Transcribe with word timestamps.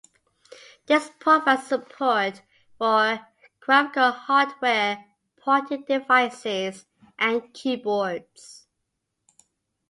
This 0.87 1.11
provides 1.19 1.67
support 1.67 2.41
for 2.79 3.19
graphical 3.59 4.09
hardware, 4.11 5.05
pointing 5.37 5.83
devices, 5.83 6.87
and 7.19 7.53
keyboards. 7.53 8.65